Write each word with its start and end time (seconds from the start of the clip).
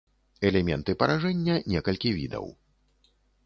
Элементы 0.49 0.95
паражэння 1.03 1.59
некалькі 1.77 2.17
відаў. 2.19 2.45